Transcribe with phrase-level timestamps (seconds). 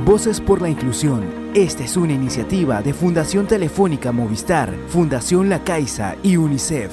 [0.00, 1.52] Voces por la Inclusión.
[1.54, 6.90] Esta es una iniciativa de Fundación Telefónica Movistar, Fundación La Caixa y UNICEF.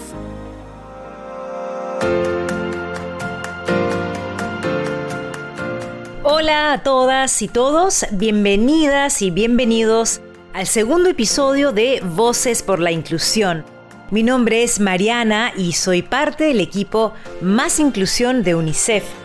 [6.22, 10.22] Hola a todas y todos, bienvenidas y bienvenidos
[10.54, 13.66] al segundo episodio de Voces por la Inclusión.
[14.12, 19.19] Mi nombre es Mariana y soy parte del equipo Más Inclusión de UNICEF.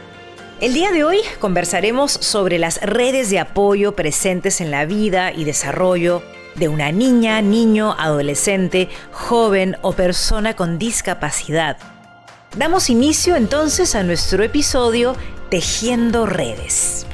[0.60, 5.42] El día de hoy conversaremos sobre las redes de apoyo presentes en la vida y
[5.42, 6.22] desarrollo
[6.54, 11.76] de una niña, niño, adolescente, joven o persona con discapacidad.
[12.56, 15.16] Damos inicio entonces a nuestro episodio
[15.50, 17.04] Tejiendo Redes.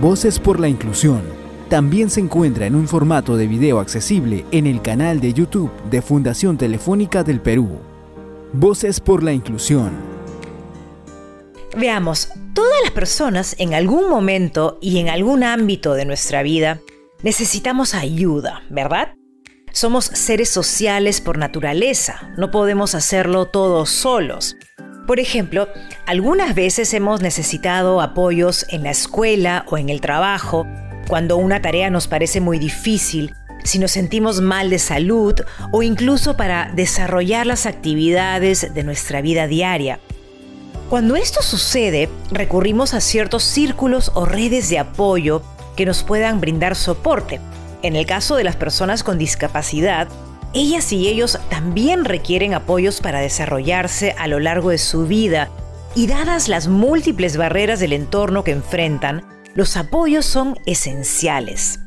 [0.00, 1.22] Voces por la Inclusión.
[1.68, 6.02] También se encuentra en un formato de video accesible en el canal de YouTube de
[6.02, 7.91] Fundación Telefónica del Perú.
[8.54, 9.92] Voces por la Inclusión.
[11.74, 16.78] Veamos, todas las personas en algún momento y en algún ámbito de nuestra vida
[17.22, 19.14] necesitamos ayuda, ¿verdad?
[19.72, 24.56] Somos seres sociales por naturaleza, no podemos hacerlo todos solos.
[25.06, 25.68] Por ejemplo,
[26.04, 30.66] algunas veces hemos necesitado apoyos en la escuela o en el trabajo,
[31.08, 33.32] cuando una tarea nos parece muy difícil
[33.64, 35.34] si nos sentimos mal de salud
[35.70, 40.00] o incluso para desarrollar las actividades de nuestra vida diaria.
[40.88, 45.42] Cuando esto sucede, recurrimos a ciertos círculos o redes de apoyo
[45.76, 47.40] que nos puedan brindar soporte.
[47.82, 50.08] En el caso de las personas con discapacidad,
[50.54, 55.48] ellas y ellos también requieren apoyos para desarrollarse a lo largo de su vida
[55.94, 59.24] y dadas las múltiples barreras del entorno que enfrentan,
[59.54, 61.80] los apoyos son esenciales.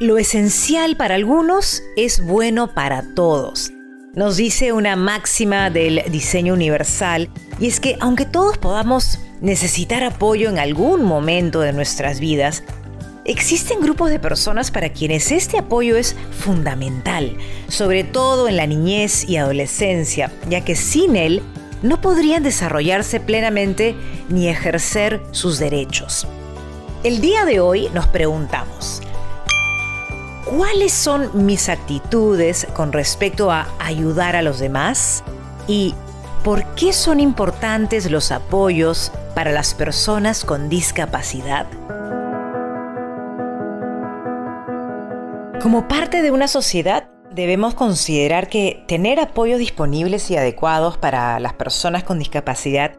[0.00, 3.72] Lo esencial para algunos es bueno para todos.
[4.14, 10.50] Nos dice una máxima del diseño universal y es que aunque todos podamos necesitar apoyo
[10.50, 12.62] en algún momento de nuestras vidas,
[13.24, 17.36] existen grupos de personas para quienes este apoyo es fundamental,
[17.66, 21.42] sobre todo en la niñez y adolescencia, ya que sin él
[21.82, 23.96] no podrían desarrollarse plenamente
[24.28, 26.28] ni ejercer sus derechos.
[27.02, 28.97] El día de hoy nos preguntamos,
[30.48, 35.22] ¿Cuáles son mis actitudes con respecto a ayudar a los demás?
[35.66, 35.94] ¿Y
[36.42, 41.66] por qué son importantes los apoyos para las personas con discapacidad?
[45.60, 51.52] Como parte de una sociedad, debemos considerar que tener apoyos disponibles y adecuados para las
[51.52, 52.92] personas con discapacidad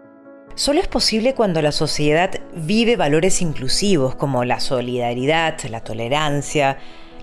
[0.53, 6.77] solo es posible cuando la sociedad vive valores inclusivos como la solidaridad, la tolerancia,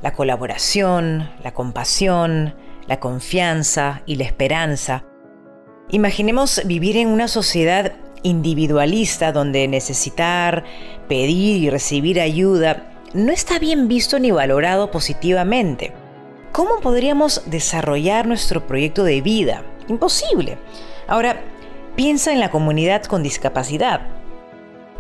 [0.07, 2.55] la colaboración, la compasión,
[2.87, 5.03] la confianza y la esperanza.
[5.91, 10.63] Imaginemos vivir en una sociedad individualista donde necesitar,
[11.09, 15.93] pedir y recibir ayuda no está bien visto ni valorado positivamente.
[16.53, 19.65] ¿Cómo podríamos desarrollar nuestro proyecto de vida?
[19.89, 20.57] Imposible.
[21.09, 21.41] Ahora,
[21.97, 24.16] piensa en la comunidad con discapacidad.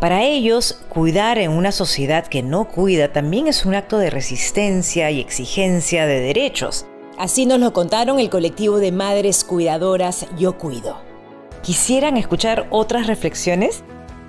[0.01, 5.11] Para ellos, cuidar en una sociedad que no cuida también es un acto de resistencia
[5.11, 6.85] y exigencia de derechos.
[7.17, 11.01] Así nos lo contaron el colectivo de madres cuidadoras Yo Cuido.
[11.63, 13.85] ¿Quisieran escuchar otras reflexiones?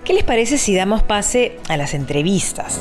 [0.05, 2.79] ¿Qué les parece si damos pase a las entrevistas?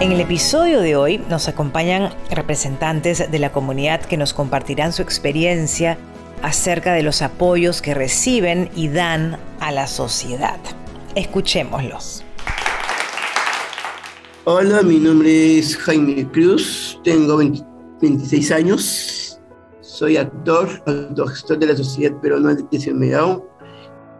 [0.00, 5.02] En el episodio de hoy nos acompañan representantes de la comunidad que nos compartirán su
[5.02, 5.96] experiencia
[6.42, 10.58] acerca de los apoyos que reciben y dan a la sociedad.
[11.14, 12.24] Escuchémoslos.
[14.44, 19.40] Hola, mi nombre es Jaime Cruz, tengo 26 años,
[19.80, 20.68] soy actor,
[21.30, 23.44] gestor de la Sociedad Peruana de Down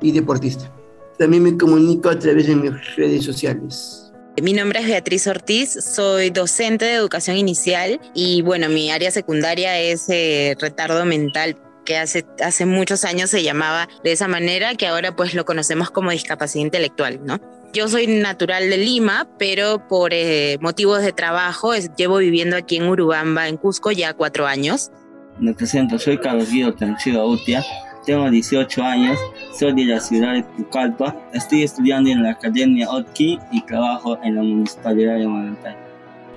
[0.00, 0.72] y deportista.
[1.18, 4.12] También me comunico a través de mis redes sociales.
[4.40, 9.78] Mi nombre es Beatriz Ortiz, soy docente de educación inicial y bueno, mi área secundaria
[9.80, 14.86] es eh, retardo mental que hace, hace muchos años se llamaba de esa manera, que
[14.86, 17.40] ahora pues lo conocemos como discapacidad intelectual, ¿no?
[17.72, 22.86] Yo soy natural de Lima, pero por eh, motivos de trabajo llevo viviendo aquí en
[22.86, 24.90] Urubamba, en Cusco, ya cuatro años.
[25.38, 27.64] Me presento, soy Carlos Guido Tranchero Utia,
[28.04, 29.18] tengo 18 años,
[29.58, 34.34] soy de la ciudad de Pucallpa, estoy estudiando en la Academia OTKI y trabajo en
[34.36, 35.76] la Municipalidad de Manantay.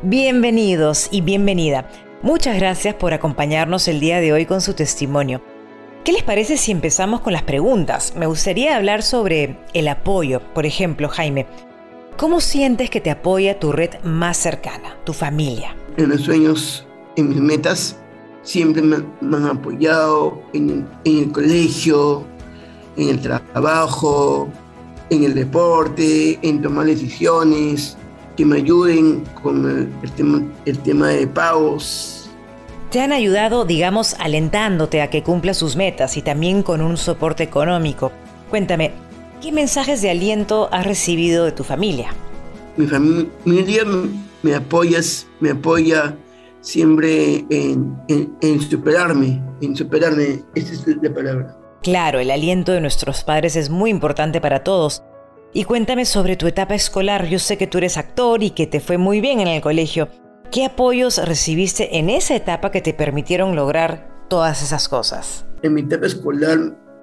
[0.04, 1.86] Bienvenidos y bienvenida.
[2.26, 5.44] Muchas gracias por acompañarnos el día de hoy con su testimonio.
[6.04, 8.14] ¿Qué les parece si empezamos con las preguntas?
[8.18, 10.42] Me gustaría hablar sobre el apoyo.
[10.56, 11.46] Por ejemplo, Jaime,
[12.18, 15.76] ¿cómo sientes que te apoya tu red más cercana, tu familia?
[15.98, 17.96] En los sueños, en mis metas,
[18.42, 22.26] siempre me, han apoyado en, el colegio,
[22.98, 24.50] en el trabajo,
[25.12, 27.96] en el deporte, en tomar decisiones,
[28.36, 32.15] que me ayuden con el, tema, el tema de pagos.
[32.96, 37.44] Te han ayudado, digamos, alentándote a que cumplas sus metas y también con un soporte
[37.44, 38.14] económico.
[38.50, 38.94] Cuéntame,
[39.42, 42.14] ¿qué mensajes de aliento has recibido de tu familia?
[42.78, 43.84] Mi familia
[44.44, 45.02] me apoya,
[45.42, 46.16] me apoya
[46.62, 51.54] siempre en, en superarme, en superarme, esa es la palabra.
[51.84, 55.04] Claro, el aliento de nuestros padres es muy importante para todos.
[55.52, 57.28] Y cuéntame sobre tu etapa escolar.
[57.28, 60.08] Yo sé que tú eres actor y que te fue muy bien en el colegio.
[60.56, 65.46] ¿Qué apoyos recibiste en esa etapa que te permitieron lograr todas esas cosas?
[65.64, 66.58] En mi etapa escolar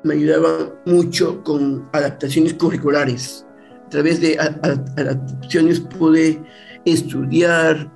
[0.04, 3.46] me ayudaban mucho con adaptaciones curriculares.
[3.84, 6.42] A través de adaptaciones pude
[6.86, 7.92] estudiar,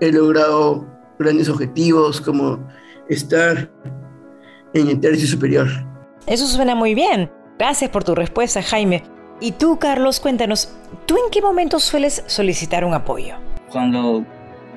[0.00, 0.84] he logrado
[1.20, 2.66] grandes objetivos como
[3.08, 3.70] estar
[4.74, 5.68] en el tercio superior.
[6.26, 7.30] Eso suena muy bien.
[7.60, 9.04] Gracias por tu respuesta, Jaime.
[9.38, 10.68] Y tú, Carlos, cuéntanos,
[11.06, 13.36] ¿tú en qué momento sueles solicitar un apoyo?
[13.70, 14.24] Cuando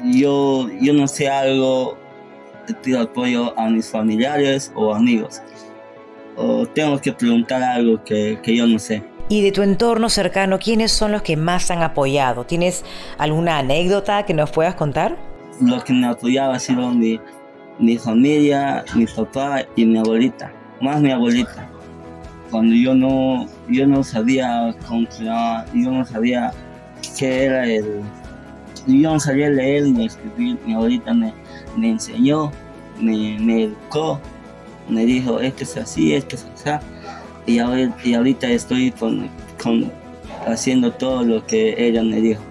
[0.04, 1.98] yo, yo no sé algo,
[2.84, 5.42] pido apoyo a mis familiares o amigos.
[6.36, 9.04] O tengo que preguntar algo que, que yo no sé.
[9.28, 12.46] Y de tu entorno cercano, ¿quiénes son los que más han apoyado?
[12.46, 12.84] ¿Tienes
[13.18, 15.18] alguna anécdota que nos puedas contar?
[15.62, 17.20] Los que me apoyaban han sido mi,
[17.78, 21.70] mi familia, mi papá y mi abuelita más mi abuelita.
[22.52, 26.52] Cuando yo no, yo no sabía cómo yo no sabía
[27.18, 28.02] qué era el...
[28.90, 31.34] Yo no sabía leer ni escribir, mi abuelita me,
[31.78, 32.52] me enseñó,
[33.00, 34.20] me, me, educó,
[34.88, 36.86] me dijo, esto es así, esto es así.
[37.46, 37.60] Y,
[38.10, 39.30] y ahorita estoy con,
[39.62, 39.92] con,
[40.48, 42.42] haciendo todo lo que ella me dijo.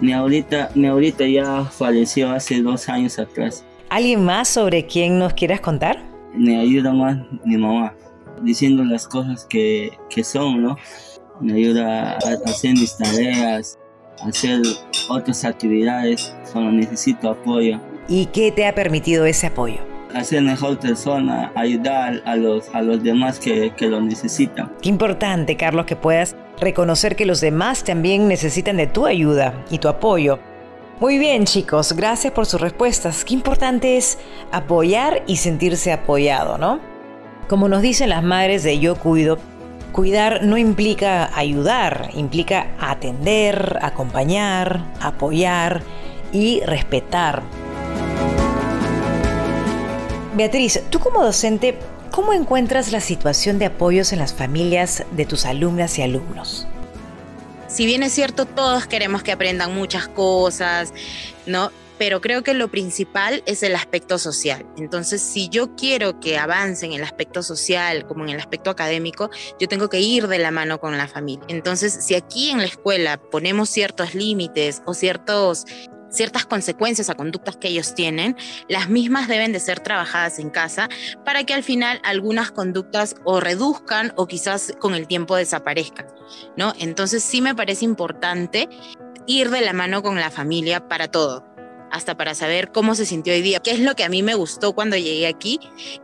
[0.00, 3.64] Mi abuelita, mi abuelita ya falleció hace dos años atrás.
[3.88, 6.12] ¿Alguien más sobre quién nos quieras contar?
[6.34, 7.94] me ayuda más mi mamá,
[8.42, 10.76] diciendo las cosas que, que son, ¿no?
[11.40, 12.16] Me ayuda a,
[12.46, 13.78] hacer mis tareas,
[14.20, 14.62] hacer
[15.08, 17.80] otras actividades cuando necesito apoyo.
[18.08, 19.78] ¿Y qué te ha permitido ese apoyo?
[20.14, 24.70] A ser mejor persona, ayudar a los, a los demás que, que lo necesitan.
[24.82, 29.78] Qué importante, Carlos, que puedas reconocer que los demás también necesitan de tu ayuda y
[29.78, 30.38] tu apoyo.
[31.00, 33.24] Muy bien chicos, gracias por sus respuestas.
[33.24, 34.18] Qué importante es
[34.52, 36.78] apoyar y sentirse apoyado, ¿no?
[37.48, 39.38] Como nos dicen las madres de Yo Cuido,
[39.92, 45.82] cuidar no implica ayudar, implica atender, acompañar, apoyar
[46.32, 47.42] y respetar.
[50.34, 51.78] Beatriz, tú como docente,
[52.10, 56.66] ¿cómo encuentras la situación de apoyos en las familias de tus alumnas y alumnos?
[57.72, 60.92] si bien es cierto, todos queremos que aprendan muchas cosas,
[61.46, 61.70] ¿no?
[62.02, 64.66] Pero creo que lo principal es el aspecto social.
[64.76, 69.30] Entonces, si yo quiero que avancen en el aspecto social como en el aspecto académico,
[69.60, 71.44] yo tengo que ir de la mano con la familia.
[71.46, 75.64] Entonces, si aquí en la escuela ponemos ciertos límites o ciertos
[76.10, 78.36] ciertas consecuencias a conductas que ellos tienen,
[78.68, 80.88] las mismas deben de ser trabajadas en casa
[81.24, 86.08] para que al final algunas conductas o reduzcan o quizás con el tiempo desaparezcan,
[86.56, 86.74] ¿no?
[86.80, 88.68] Entonces sí me parece importante
[89.28, 91.51] ir de la mano con la familia para todo
[91.92, 93.60] hasta para saber cómo se sintió hoy día.
[93.60, 95.60] ¿Qué es lo que a mí me gustó cuando llegué aquí?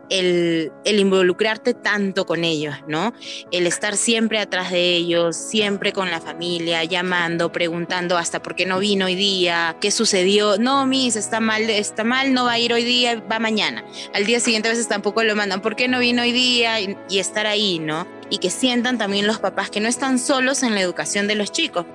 [0.09, 3.13] El, el involucrarte tanto con ellos, ¿no?
[3.51, 8.67] El estar siempre atrás de ellos, siempre con la familia, llamando, preguntando hasta por qué
[8.67, 10.57] no vino hoy día, qué sucedió.
[10.57, 13.83] No, Miss, está mal, está mal, no va a ir hoy día, va mañana.
[14.13, 16.79] Al día siguiente a veces tampoco lo mandan, ¿por qué no vino hoy día?
[16.79, 18.07] y, y estar ahí, ¿no?
[18.29, 21.51] Y que sientan también los papás que no están solos en la educación de los
[21.51, 21.85] chicos.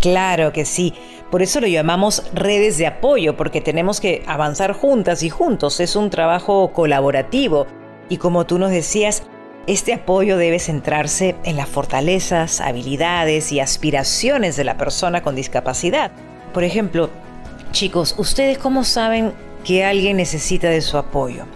[0.00, 0.94] Claro que sí.
[1.30, 5.80] Por eso lo llamamos redes de apoyo, porque tenemos que avanzar juntas y juntos.
[5.80, 7.66] Es un trabajo colaborativo.
[8.08, 9.24] Y como tú nos decías,
[9.66, 16.12] este apoyo debe centrarse en las fortalezas, habilidades y aspiraciones de la persona con discapacidad.
[16.54, 17.10] Por ejemplo,
[17.72, 19.32] chicos, ¿ustedes cómo saben
[19.64, 21.46] que alguien necesita de su apoyo?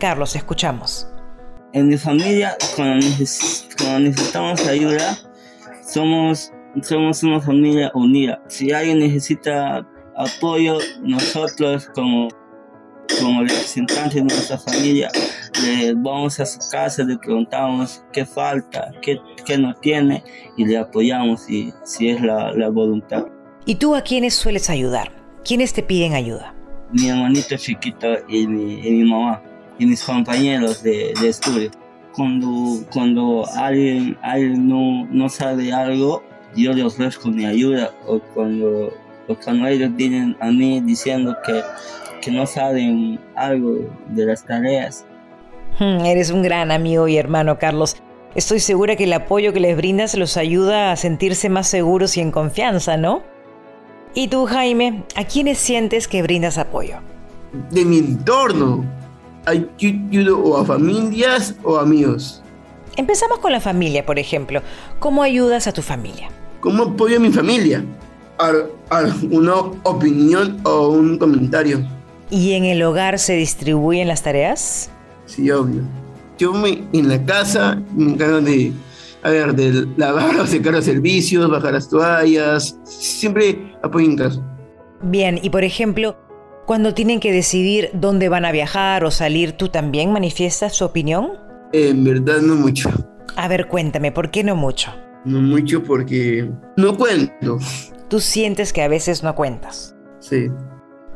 [0.00, 1.06] Carlos, escuchamos.
[1.72, 3.06] En mi familia, cuando,
[4.00, 5.16] necesitamos ayuda,
[5.86, 8.42] somos somos una familia unida.
[8.48, 12.28] Si alguien necesita apoyo, nosotros como,
[13.20, 15.10] como representantes de nuestra familia,
[15.62, 20.22] le vamos a su casa, le preguntamos qué falta, qué, qué no tiene
[20.56, 23.26] y le apoyamos si, si es la, la, voluntad.
[23.64, 25.12] ¿Y tú a quiénes sueles ayudar?
[25.44, 26.54] ¿Quiénes te piden ayuda?
[26.92, 29.42] Mi hermanito chiquito y mi, y mi mamá
[29.78, 31.70] y mis compañeros de, de estudio.
[32.14, 36.22] Cuando, cuando alguien, alguien no, no sabe algo,
[36.64, 38.92] yo les ofrezco mi ayuda o cuando,
[39.44, 41.62] cuando ellos vienen a mí diciendo que,
[42.20, 43.76] que no saben algo
[44.08, 45.04] de las tareas.
[45.78, 47.96] Hmm, eres un gran amigo y hermano, Carlos.
[48.34, 52.20] Estoy segura que el apoyo que les brindas los ayuda a sentirse más seguros y
[52.20, 53.22] en confianza, ¿no?
[54.14, 56.96] ¿Y tú, Jaime, a quiénes sientes que brindas apoyo?
[57.70, 58.84] De mi entorno.
[59.46, 62.42] Ayudo o a familias o amigos.
[62.96, 64.60] Empezamos con la familia, por ejemplo.
[64.98, 66.30] ¿Cómo ayudas a tu familia?
[66.60, 67.84] ¿Cómo apoyo a mi familia?
[69.30, 71.84] una opinión o un comentario.
[72.30, 74.90] ¿Y en el hogar se distribuyen las tareas?
[75.26, 75.82] Sí, obvio.
[76.38, 78.72] Yo me, en la casa me encargo de,
[79.22, 84.40] a ver, de lavar o secar los servicios, bajar las toallas, siempre apoyo en casa.
[85.02, 86.16] Bien, y por ejemplo,
[86.66, 91.30] cuando tienen que decidir dónde van a viajar o salir, ¿tú también manifiestas su opinión?
[91.72, 92.90] En verdad no mucho.
[93.36, 94.92] A ver, cuéntame, ¿por qué no mucho?
[95.24, 97.58] No mucho porque no cuento.
[98.08, 99.94] Tú sientes que a veces no cuentas.
[100.20, 100.48] Sí.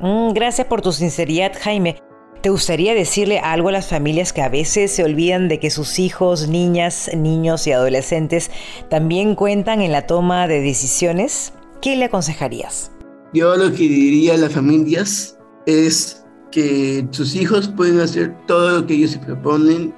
[0.01, 1.97] Mm, gracias por tu sinceridad, Jaime.
[2.43, 6.01] ¿Te gustaría decirle algo a las familias que a veces se olvidan de que sus
[6.01, 8.51] hijos, niñas, niños y adolescentes
[8.91, 11.53] también cuentan en la toma de decisiones?
[11.81, 12.91] ¿Qué le aconsejarías?
[13.33, 18.87] Yo lo que diría a las familias es que sus hijos pueden hacer todo lo
[18.87, 19.95] que ellos se proponen,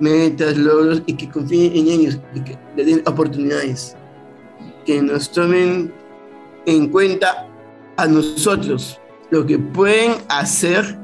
[0.00, 3.96] metas, logros, y que confíen en ellos y que les den oportunidades.
[4.84, 5.92] Que nos tomen
[6.66, 7.46] en cuenta
[7.96, 9.00] a nosotros.
[9.30, 10.98] Lo que pueden hacer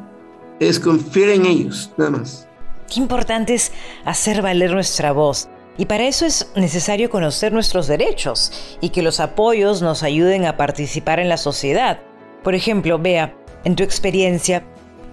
[0.61, 2.49] es confiar en ellos, nada más.
[2.93, 3.73] Qué importante es
[4.05, 5.49] hacer valer nuestra voz.
[5.77, 10.57] Y para eso es necesario conocer nuestros derechos y que los apoyos nos ayuden a
[10.57, 12.01] participar en la sociedad.
[12.45, 14.65] Por ejemplo, vea, en tu experiencia,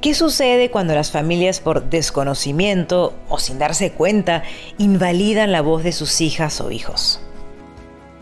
[0.01, 4.43] ¿qué sucede cuando las familias por desconocimiento o sin darse cuenta
[4.77, 7.21] invalidan la voz de sus hijas o hijos?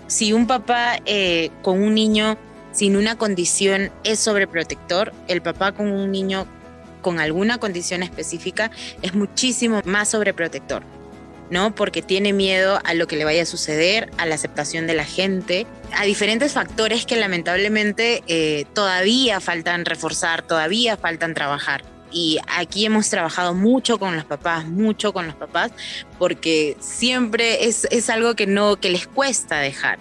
[0.08, 2.38] Si un papá eh, con un niño
[2.72, 6.46] sin una condición es sobreprotector, el papá con un niño
[7.02, 8.72] con alguna condición específica
[9.02, 10.84] es muchísimo más sobreprotector,
[11.50, 11.74] ¿no?
[11.74, 15.06] Porque tiene miedo a lo que le vaya a suceder, a la aceptación de la
[15.06, 21.84] gente, a diferentes factores que lamentablemente eh, todavía faltan reforzar, todavía faltan trabajar.
[22.12, 25.72] Y aquí hemos trabajado mucho con los papás, mucho con los papás,
[26.18, 30.00] porque siempre es, es algo que, no, que les cuesta dejar.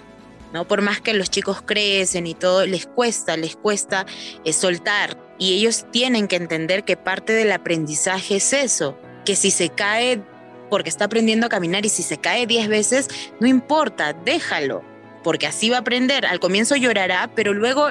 [0.52, 0.66] ¿no?
[0.66, 4.06] Por más que los chicos crecen y todo, les cuesta, les cuesta
[4.44, 9.50] eh, soltar, y ellos tienen que entender que parte del aprendizaje es eso, que si
[9.50, 10.20] se cae
[10.68, 13.08] porque está aprendiendo a caminar y si se cae 10 veces,
[13.40, 14.82] no importa, déjalo,
[15.22, 16.26] porque así va a aprender.
[16.26, 17.90] Al comienzo llorará, pero luego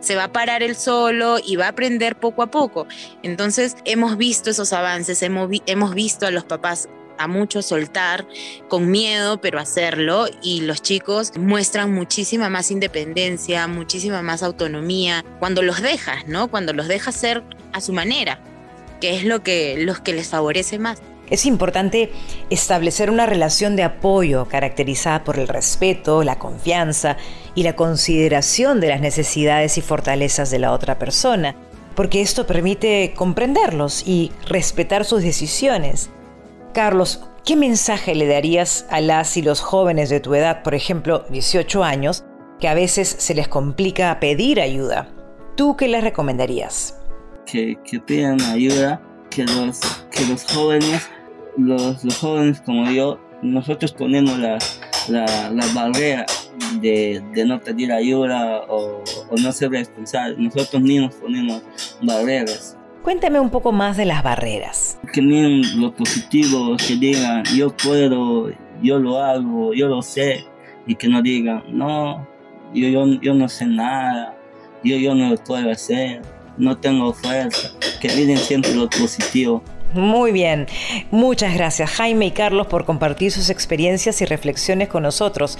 [0.00, 2.86] se va a parar él solo y va a aprender poco a poco.
[3.22, 6.88] Entonces hemos visto esos avances, hemos, hemos visto a los papás
[7.18, 8.26] a mucho soltar
[8.68, 10.26] con miedo, pero hacerlo.
[10.42, 16.48] Y los chicos muestran muchísima más independencia, muchísima más autonomía cuando los dejas, ¿no?
[16.48, 18.40] Cuando los dejas ser a su manera,
[19.10, 21.02] es lo que, los que les favorece más.
[21.30, 22.12] Es importante
[22.50, 27.16] establecer una relación de apoyo caracterizada por el respeto, la confianza
[27.54, 31.56] y la consideración de las necesidades y fortalezas de la otra persona,
[31.94, 36.10] porque esto permite comprenderlos y respetar sus decisiones.
[36.74, 41.24] Carlos, ¿qué mensaje le darías a las y los jóvenes de tu edad, por ejemplo,
[41.30, 42.24] 18 años,
[42.60, 45.08] que a veces se les complica pedir ayuda?
[45.56, 46.98] ¿Tú qué les recomendarías?
[47.46, 51.08] Que, que pidan ayuda, que los, que los jóvenes,
[51.56, 54.58] los, jóvenes como yo, nosotros ponemos la,
[55.08, 56.24] la, barrera
[56.80, 60.38] de, no pedir ayuda o, o no ser responsables.
[60.38, 61.62] Nosotros mismos ponemos
[62.00, 64.98] barreras Cuéntame un poco más de las barreras.
[65.12, 68.50] Que miren lo positivo, que digan yo puedo,
[68.82, 70.46] yo lo hago, yo lo sé,
[70.86, 72.26] y que no digan no,
[72.72, 74.34] yo, yo, yo no sé nada,
[74.82, 76.22] yo, yo no lo puedo hacer,
[76.58, 77.70] no tengo fuerza.
[78.00, 79.62] Que miren siempre lo positivo.
[79.94, 80.66] Muy bien.
[81.12, 85.56] Muchas gracias Jaime y Carlos por compartir sus experiencias y reflexiones con nosotros.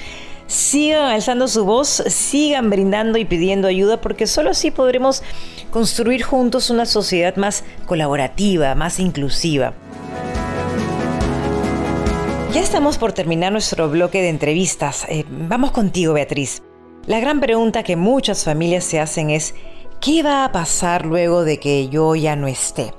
[0.46, 5.22] Sigan alzando su voz, sigan brindando y pidiendo ayuda porque solo así podremos
[5.70, 9.72] construir juntos una sociedad más colaborativa, más inclusiva.
[12.52, 15.06] Ya estamos por terminar nuestro bloque de entrevistas.
[15.08, 16.62] Eh, vamos contigo, Beatriz.
[17.06, 19.54] La gran pregunta que muchas familias se hacen es,
[20.04, 22.92] ¿qué va a pasar luego de que yo ya no esté?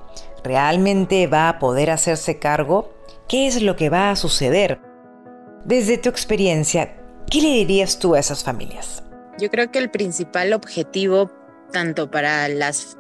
[0.44, 2.92] ¿Realmente va a poder hacerse cargo?
[3.28, 4.82] ¿Qué es lo que va a suceder?
[5.66, 6.98] Desde tu experiencia,
[7.30, 9.04] ¿qué le dirías tú a esas familias?
[9.38, 11.32] Yo creo que el principal objetivo,
[11.72, 12.98] tanto para las,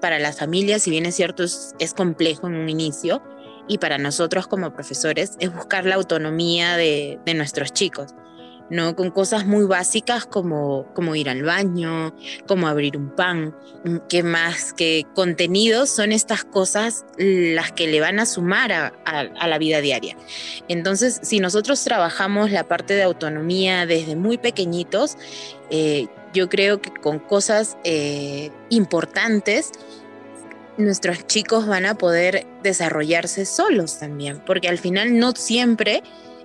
[0.00, 3.22] para las familias, si bien es cierto, es, complejo en un inicio,
[3.68, 8.12] y para nosotros como profesores, es buscar la autonomía de, de nuestros chicos.
[8.70, 8.96] ¿No?
[8.96, 12.14] Con cosas muy básicas como, como ir al baño,
[12.46, 13.54] como abrir un pan,
[13.84, 14.72] mm, ¿qué más?
[14.72, 18.92] Que contenidos son estas cosas las que le van a sumar a,
[19.46, 20.16] la vida diaria.
[20.68, 25.16] Entonces, si nosotros trabajamos la parte de autonomía desde muy pequeñitos,
[25.70, 29.70] eh, yo creo que con cosas eh, importantes,
[30.76, 36.02] nuestros chicos van a poder desarrollarse solos también, porque al final no siempre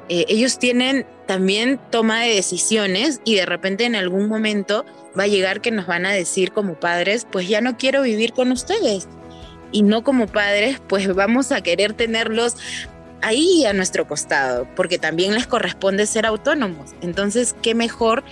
[0.10, 4.86] eh, ellos tienen también toma de decisiones y de repente en algún momento
[5.18, 8.34] va a llegar que nos van a decir como padres, pues ya no quiero vivir
[8.34, 9.08] con ustedes.
[9.72, 12.58] Y no como padres, pues vamos a querer tenerlos
[13.22, 16.92] ahí a nuestro costado, porque también les corresponde ser autónomos.
[17.00, 18.26] Entonces, qué mejor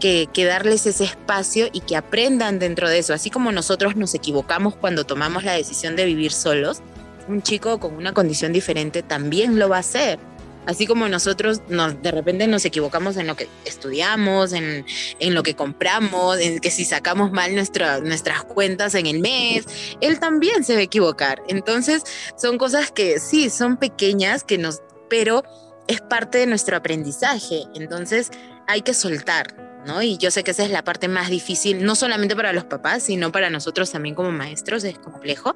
[0.00, 3.12] que, que, darles ese espacio y que aprendan dentro de eso.
[3.12, 6.80] Así como nosotros nos equivocamos cuando tomamos la decisión de vivir solos,
[7.28, 10.18] un chico con una condición diferente también lo va a hacer.
[10.66, 14.84] Así como nosotros nos, de repente nos equivocamos en lo que estudiamos, en,
[15.20, 19.66] lo que compramos, en que si sacamos mal nuestras cuentas en el mes,
[20.00, 21.42] él también se va a equivocar.
[21.48, 22.02] Entonces,
[22.36, 25.44] son cosas que sí, son pequeñas, que nos, pero
[25.86, 27.62] es parte de nuestro aprendizaje.
[27.76, 28.30] Entonces,
[28.66, 30.02] hay que soltar, ¿no?
[30.02, 33.04] Y yo sé que esa es la parte más difícil, no solamente para los papás,
[33.04, 35.54] sino para nosotros también como maestros, es complejo,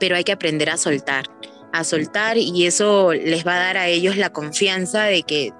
[0.00, 1.26] pero hay que aprender a soltar
[1.72, 5.52] a soltar y eso les va a dar a ellos la confianza de que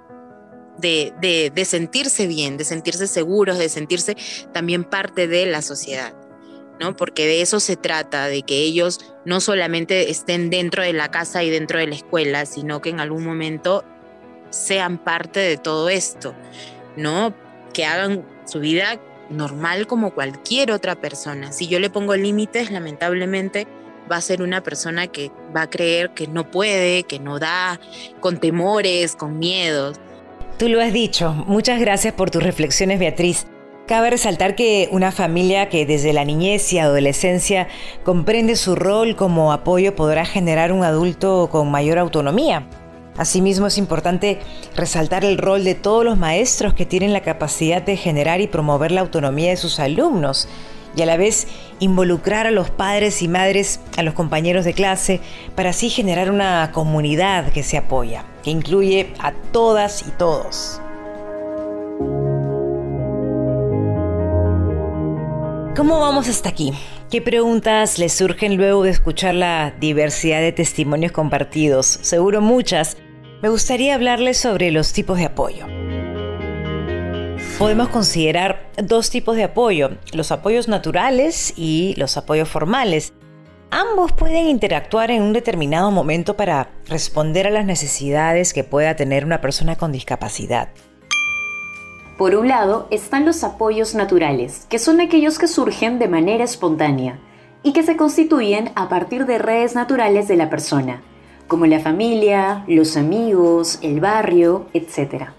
[0.78, 4.16] de, de, sentirse bien, de sentirse seguros, de sentirse
[4.52, 6.12] también parte de la sociedad,
[6.80, 6.96] ¿no?
[6.96, 11.44] Porque de eso se trata, de que ellos no solamente estén dentro de la casa
[11.44, 13.84] y dentro de la escuela, sino que en algún momento
[14.50, 16.34] sean parte de todo esto,
[16.96, 17.34] ¿no?
[17.72, 19.00] Que hagan su vida
[19.30, 21.52] normal como cualquier otra persona.
[21.52, 23.66] Si yo le pongo límites, lamentablemente,
[24.10, 27.80] va a ser una persona que va a creer que no puede, que no da,
[28.20, 29.98] con temores, con miedos.
[30.58, 31.32] Tú lo has dicho.
[31.46, 33.46] Muchas gracias por tus reflexiones, Beatriz.
[33.86, 37.66] Cabe resaltar que una familia que desde la niñez y adolescencia
[38.04, 42.68] comprende su rol como apoyo podrá generar un adulto con mayor autonomía.
[43.16, 44.38] Asimismo es importante
[44.76, 48.92] resaltar el rol de todos los maestros que tienen la capacidad de generar y promover
[48.92, 50.48] la autonomía de sus alumnos
[50.96, 51.46] y a la vez
[51.80, 55.20] involucrar a los padres y madres, a los compañeros de clase,
[55.54, 60.80] para así generar una comunidad que se apoya, que incluye a todas y todos.
[65.76, 66.72] ¿Cómo vamos hasta aquí?
[67.10, 71.98] ¿Qué preguntas les surgen luego de escuchar la diversidad de testimonios compartidos?
[72.02, 72.96] Seguro muchas.
[73.42, 75.81] Me gustaría hablarles sobre los tipos de apoyo
[77.58, 83.12] podemos considerar dos tipos de apoyo, los apoyos naturales y los apoyos formales.
[83.70, 89.24] Ambos pueden interactuar en un determinado momento para responder a las necesidades que pueda tener
[89.24, 90.68] una persona con discapacidad.
[92.18, 97.18] Por un lado están los apoyos naturales, que son aquellos que surgen de manera espontánea
[97.62, 101.02] y que se constituyen a partir de redes naturales de la persona,
[101.48, 105.30] como la familia, los amigos, el barrio, etc.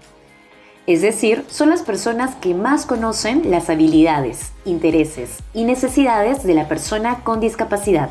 [0.86, 6.68] Es decir, son las personas que más conocen las habilidades, intereses y necesidades de la
[6.68, 8.10] persona con discapacidad,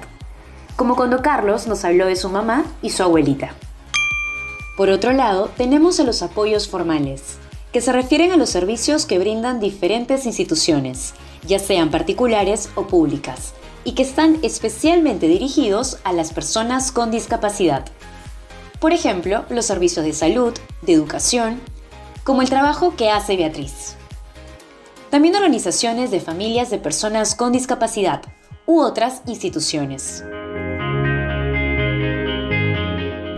[0.75, 3.53] como cuando Carlos nos habló de su mamá y su abuelita.
[4.75, 7.37] Por otro lado, tenemos a los apoyos formales,
[7.71, 11.13] que se refieren a los servicios que brindan diferentes instituciones,
[11.45, 17.85] ya sean particulares o públicas, y que están especialmente dirigidos a las personas con discapacidad.
[18.79, 21.61] Por ejemplo, los servicios de salud, de educación,
[22.23, 23.95] como el trabajo que hace Beatriz.
[25.09, 28.21] También organizaciones de familias de personas con discapacidad
[28.65, 30.23] u otras instituciones.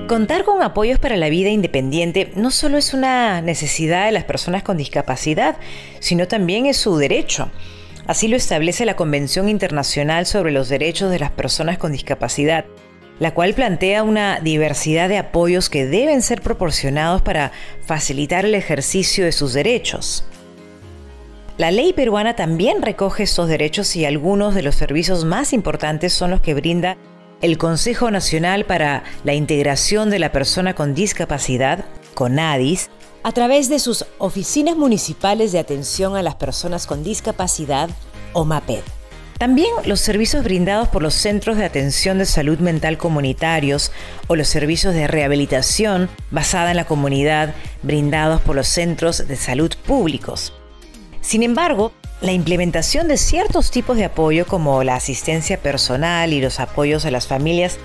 [0.07, 4.61] Contar con apoyos para la vida independiente no solo es una necesidad de las personas
[4.61, 5.57] con discapacidad,
[5.99, 7.49] sino también es su derecho.
[8.05, 12.65] Así lo establece la Convención Internacional sobre los Derechos de las Personas con Discapacidad,
[13.19, 17.51] la cual plantea una diversidad de apoyos que deben ser proporcionados para
[17.85, 20.25] facilitar el ejercicio de sus derechos.
[21.57, 26.31] La ley peruana también recoge estos derechos y algunos de los servicios más importantes son
[26.31, 26.97] los que brinda
[27.41, 32.89] el Consejo Nacional para la Integración de la Persona con Discapacidad, CONADIS,
[33.23, 37.89] a través de sus oficinas municipales de atención a las personas con discapacidad,
[38.33, 38.83] OMAPED.
[39.37, 43.91] También los servicios brindados por los centros de atención de salud mental comunitarios
[44.27, 49.73] o los servicios de rehabilitación basada en la comunidad brindados por los centros de salud
[49.85, 50.53] públicos.
[51.19, 56.61] Sin embargo, la implementación de ciertos tipos de apoyo como la asistencia personal y los
[56.61, 57.77] apoyos a las familias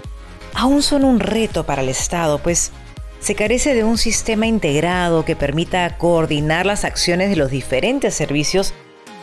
[0.54, 2.70] aún son un reto para el Estado, pues
[3.18, 8.72] se carece de un sistema integrado que permita coordinar las acciones de los diferentes servicios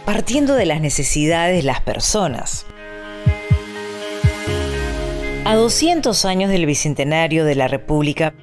[0.08, 2.66] partiendo de las necesidades de las personas.
[5.44, 8.34] A 200 años del Bicentenario de la República,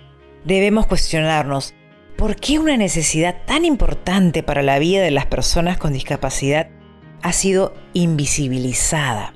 [0.45, 1.73] debemos cuestionarnos
[2.19, 6.69] por qué una necesidad tan importante para la vida de las personas con discapacidad
[7.23, 9.33] ha sido invisibilizada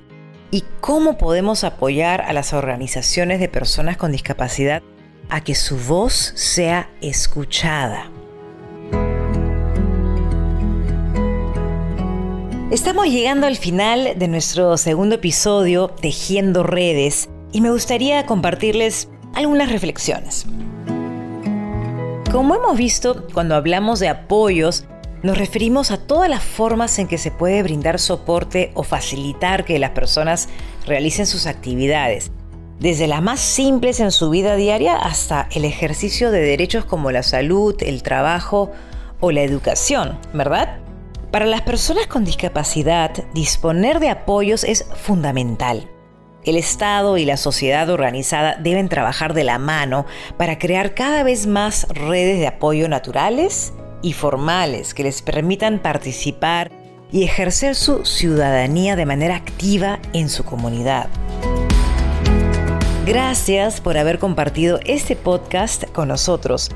[0.51, 4.83] y cómo podemos apoyar a las organizaciones de personas con discapacidad
[5.31, 8.11] a que su voz sea escuchada.
[12.70, 19.72] Estamos llegando al final de nuestro segundo episodio, Tejiendo Redes, y me gustaría compartirles algunas
[19.72, 20.44] reflexiones.
[22.31, 24.85] Como hemos visto, cuando hablamos de apoyos,
[25.22, 29.78] nos referimos a todas las formas en que se puede brindar soporte o facilitar que
[29.78, 30.50] las personas
[30.85, 32.33] realicen sus actividades,
[32.81, 37.22] desde las más simples en su vida diaria hasta el ejercicio de derechos como la
[37.22, 38.70] salud, el trabajo
[39.20, 40.81] o la educación, ¿verdad?
[41.31, 45.91] Para las personas con discapacidad, disponer de apoyos es fundamental.
[46.43, 50.07] El Estado y la sociedad organizada deben trabajar de la mano
[50.38, 56.71] para crear cada vez más redes de apoyo naturales y formales que les permitan participar
[57.12, 61.09] y ejercer su ciudadanía de manera activa en su comunidad.
[63.05, 66.71] Gracias por haber compartido este podcast con nosotros.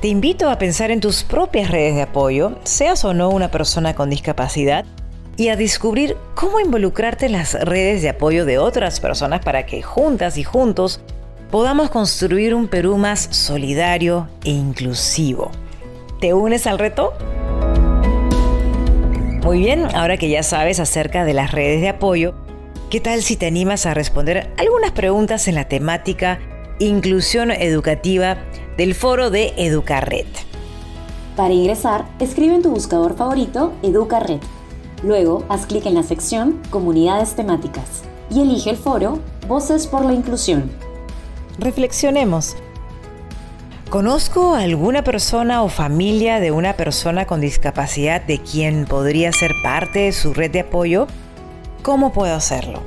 [0.00, 3.94] Te invito a pensar en tus propias redes de apoyo, seas o no una persona
[3.94, 4.86] con discapacidad,
[5.36, 9.82] y a descubrir cómo involucrarte en las redes de apoyo de otras personas para que
[9.82, 11.02] juntas y juntos
[11.50, 15.50] podamos construir un Perú más solidario e inclusivo.
[16.18, 17.12] ¿Te unes al reto?
[19.42, 22.34] Muy bien, ahora que ya sabes acerca de las redes de apoyo,
[22.88, 26.38] ¿qué tal si te animas a responder algunas preguntas en la temática
[26.80, 28.38] Inclusión Educativa
[28.78, 30.24] del foro de Educarred?
[31.36, 34.40] Para ingresar, escribe en tu buscador favorito Educarred
[35.02, 40.14] Luego, haz clic en la sección Comunidades temáticas y elige el foro Voces por la
[40.14, 40.70] Inclusión.
[41.58, 42.56] Reflexionemos.
[43.90, 49.52] ¿Conozco a alguna persona o familia de una persona con discapacidad de quien podría ser
[49.62, 51.08] parte de su red de apoyo?
[51.82, 52.80] ¿Cómo puedo hacerlo?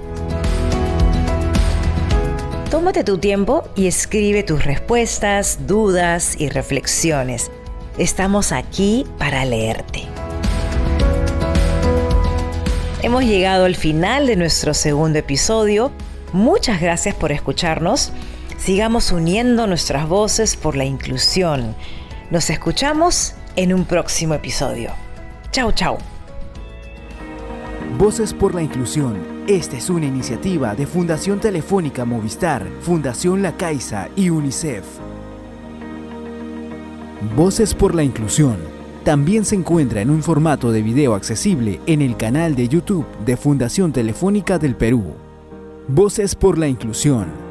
[2.73, 7.51] Tómate tu tiempo y escribe tus respuestas, dudas y reflexiones.
[7.99, 10.07] Estamos aquí para leerte.
[13.03, 15.91] Hemos llegado al final de nuestro segundo episodio.
[16.31, 18.11] Muchas gracias por escucharnos.
[18.57, 21.75] Sigamos uniendo nuestras voces por la inclusión.
[22.31, 24.89] Nos escuchamos en un próximo episodio.
[25.51, 25.99] Chao, chao.
[27.99, 29.32] Voces por la Inclusión.
[29.47, 34.85] Esta es una iniciativa de Fundación Telefónica Movistar, Fundación La Caixa y UNICEF.
[37.35, 38.55] Voces por la Inclusión
[39.03, 43.35] también se encuentra en un formato de video accesible en el canal de YouTube de
[43.35, 45.03] Fundación Telefónica del Perú.
[45.89, 47.42] Voces por la Inclusión.